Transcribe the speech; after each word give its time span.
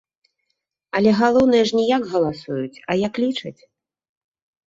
Але 0.99 1.11
галоўнае 1.19 1.59
ж, 1.71 1.75
не 1.79 1.83
як 1.89 2.03
галасуюць, 2.13 2.81
а 2.93 2.97
як 3.07 3.13
лічаць. 3.25 3.61